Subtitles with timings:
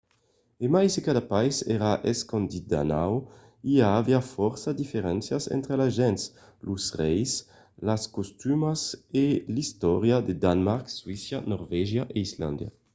[0.63, 3.17] e mai se cada país èra 'escandinau'
[3.71, 6.23] i aviá fòrça diferéncias entre las gents
[6.67, 7.31] los reis
[7.87, 8.81] las costumas
[9.23, 9.25] e
[9.55, 12.69] l’istòria de danemarc suècia norvègia e islàndia